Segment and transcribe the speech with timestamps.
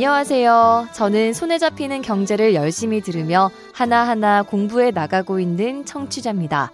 [0.00, 0.88] 안녕하세요.
[0.94, 6.72] 저는 손에 잡히는 경제를 열심히 들으며 하나하나 공부해 나가고 있는 청취자입니다.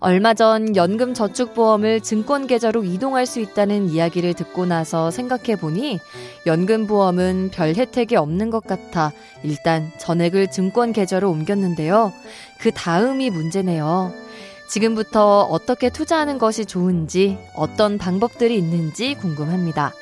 [0.00, 6.00] 얼마 전 연금저축보험을 증권계좌로 이동할 수 있다는 이야기를 듣고 나서 생각해 보니
[6.46, 9.12] 연금보험은 별 혜택이 없는 것 같아
[9.44, 12.12] 일단 전액을 증권계좌로 옮겼는데요.
[12.58, 14.12] 그 다음이 문제네요.
[14.68, 19.92] 지금부터 어떻게 투자하는 것이 좋은지 어떤 방법들이 있는지 궁금합니다.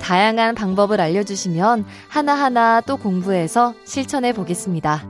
[0.00, 5.04] 다양한 방법을 알려주시면 하나하나 또 공부해서 실천해 보겠습니다.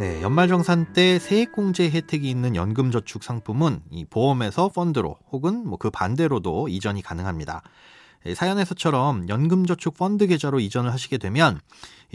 [0.00, 6.68] 네, 연말정산 때 세액공제 혜택이 있는 연금저축 상품은 이 보험에서 펀드로 혹은 뭐 그 반대로도
[6.68, 7.62] 이전이 가능합니다.
[8.34, 11.60] 사연에서처럼 연금저축 펀드 계좌로 이전을 하시게 되면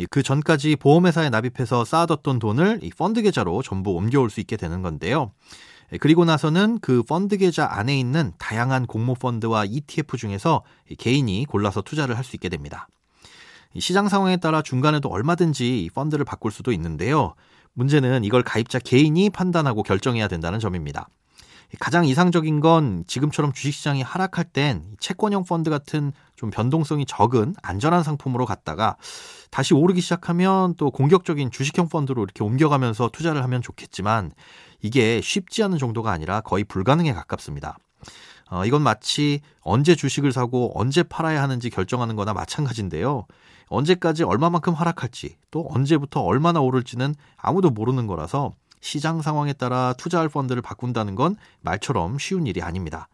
[0.09, 5.31] 그 전까지 보험회사에 납입해서 쌓아뒀던 돈을 이 펀드 계좌로 전부 옮겨올 수 있게 되는 건데요.
[5.99, 10.63] 그리고 나서는 그 펀드 계좌 안에 있는 다양한 공모 펀드와 ETF 중에서
[10.97, 12.87] 개인이 골라서 투자를 할 수 있게 됩니다.
[13.77, 17.33] 시장 상황에 따라 중간에도 얼마든지 펀드를 바꿀 수도 있는데요.
[17.73, 21.07] 문제는 이걸 가입자 개인이 판단하고 결정해야 된다는 점입니다.
[21.77, 28.45] 가장 이상적인 건 지금처럼 주식시장이 하락할 땐 채권형 펀드 같은 좀 변동성이 적은 안전한 상품으로
[28.45, 28.97] 갔다가
[29.51, 34.31] 다시 오르기 시작하면 또 공격적인 주식형 펀드로 이렇게 옮겨가면서 투자를 하면 좋겠지만
[34.81, 37.77] 이게 쉽지 않은 정도가 아니라 거의 불가능에 가깝습니다.
[38.49, 43.27] 어, 이건 마치 언제 주식을 사고 언제 팔아야 하는지 결정하는 거나 마찬가지인데요.
[43.67, 50.61] 언제까지 얼마만큼 하락할지 또 언제부터 얼마나 오를지는 아무도 모르는 거라서 시장 상황에 따라 투자할 펀드를
[50.61, 53.09] 바꾼다는 건 말처럼 쉬운 일이 아닙니다.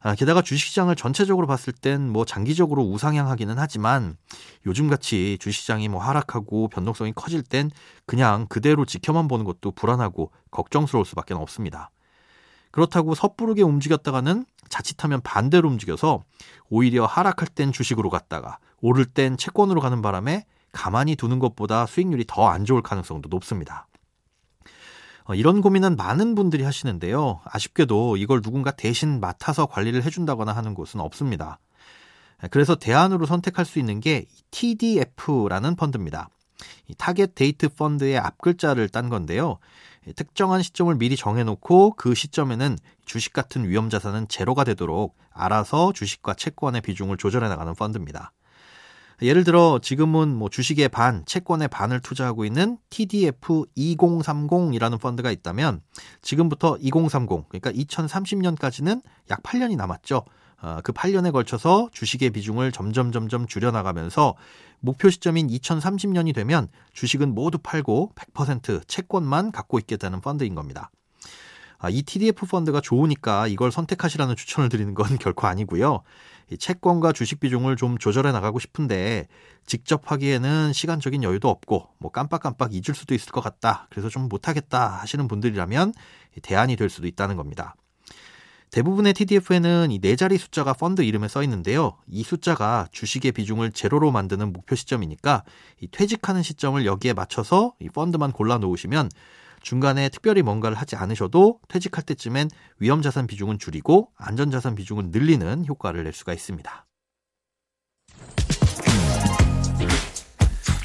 [0.00, 4.18] 아, 게다가 주식시장을 전체적으로 봤을 땐 뭐 장기적으로 우상향하기는 하지만
[4.66, 7.70] 요즘같이 주식시장이 뭐 하락하고 변동성이 커질 땐
[8.04, 11.90] 그냥 그대로 지켜만 보는 것도 불안하고 걱정스러울 수밖에 없습니다.
[12.70, 16.22] 그렇다고 섣부르게 움직였다가는 자칫하면 반대로 움직여서
[16.68, 22.48] 오히려 하락할 땐 주식으로 갔다가 오를 땐 채권으로 가는 바람에 가만히 두는 것보다 수익률이 더
[22.48, 23.86] 안 좋을 가능성도 높습니다.
[25.24, 27.40] 어, 이런 고민은 많은 분들이 하시는데요.
[27.44, 31.58] 아쉽게도 이걸 누군가 대신 맡아서 관리를 해준다거나 하는 곳은 없습니다.
[32.50, 36.28] 그래서 대안으로 선택할 수 있는 게 TDF라는 펀드입니다.
[36.98, 39.58] target date fund의 앞글자를 딴 건데요.
[40.16, 46.82] 특정한 시점을 미리 정해놓고 그 시점에는 주식 같은 위험 자산은 제로가 되도록 알아서 주식과 채권의
[46.82, 48.32] 비중을 조절해 나가는 펀드입니다.
[49.22, 55.80] 예를 들어 지금은 뭐 주식의 반, 채권의 반을 투자하고 있는 TDF 2030이라는 펀드가 있다면
[56.22, 60.24] 지금부터 2030, 그러니까 2030년까지는 약 8년이 남았죠.
[60.62, 64.34] 어, 그 8년에 걸쳐서 주식의 비중을 점점 점점 줄여나가면서
[64.80, 70.90] 목표 시점인 2030년이 되면 주식은 모두 팔고 100% 채권만 갖고 있게 되는 펀드인 겁니다.
[71.84, 76.02] 아, 이 TDF 펀드가 좋으니까 이걸 선택하시라는 추천을 드리는 건 결코 아니고요.
[76.58, 79.26] 채권과 주식 비중을 좀 조절해 나가고 싶은데
[79.66, 83.86] 직접 하기에는 시간적인 여유도 없고 뭐 깜빡깜빡 잊을 수도 있을 것 같다.
[83.90, 85.92] 그래서 좀 못하겠다 하시는 분들이라면
[86.40, 87.74] 대안이 될 수도 있다는 겁니다.
[88.70, 91.98] 대부분의 TDF에는 이 네 자리 숫자가 펀드 이름에 써 있는데요.
[92.08, 95.44] 이 숫자가 주식의 비중을 제로로 만드는 목표 시점이니까
[95.80, 99.10] 이 퇴직하는 시점을 여기에 맞춰서 이 펀드만 골라 놓으시면
[99.64, 105.64] 중간에 특별히 뭔가를 하지 않으셔도 퇴직할 때쯤엔 위험 자산 비중은 줄이고 안전 자산 비중은 늘리는
[105.66, 106.86] 효과를 낼 수가 있습니다.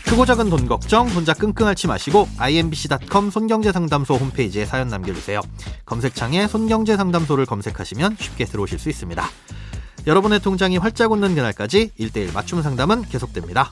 [0.06, 5.42] 크고 작은 돈 걱정 혼자 끙끙 앓지 마시고 imbc.com 손경제상담소 홈페이지에 사연 남겨주세요.
[5.86, 9.24] 검색창에 손경제상담소를 검색하시면 쉽게 들어오실 수 있습니다.
[10.08, 13.72] 여러분의 통장이 활짝 웃는 그날까지 1대1 맞춤 상담은 계속됩니다.